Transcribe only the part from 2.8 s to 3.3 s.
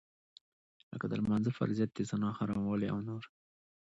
او نور.